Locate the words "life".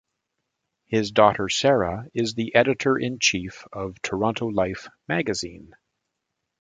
4.47-4.87